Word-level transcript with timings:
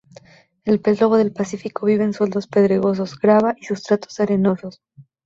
El 0.65 0.81
pez 0.81 0.99
lobo 0.99 1.15
del 1.15 1.31
Pacífico 1.31 1.85
vive 1.85 2.03
en 2.03 2.13
suelos 2.13 2.47
pedregosos, 2.47 3.19
grava 3.19 3.53
y 3.55 3.65
sustratos 3.65 4.19
arenosos. 4.19 4.81